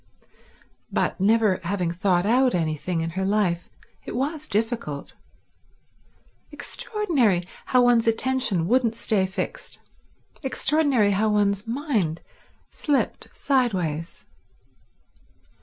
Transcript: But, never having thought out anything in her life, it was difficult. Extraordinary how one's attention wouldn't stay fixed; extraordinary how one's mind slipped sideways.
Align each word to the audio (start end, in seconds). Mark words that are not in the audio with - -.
But, 0.91 1.19
never 1.21 1.59
having 1.61 1.91
thought 1.91 2.25
out 2.25 2.55
anything 2.55 3.01
in 3.01 3.11
her 3.11 3.23
life, 3.23 3.69
it 4.03 4.15
was 4.15 4.47
difficult. 4.47 5.13
Extraordinary 6.51 7.43
how 7.67 7.83
one's 7.83 8.07
attention 8.07 8.67
wouldn't 8.67 8.95
stay 8.95 9.27
fixed; 9.27 9.77
extraordinary 10.41 11.11
how 11.11 11.29
one's 11.29 11.67
mind 11.67 12.21
slipped 12.71 13.27
sideways. 13.31 14.25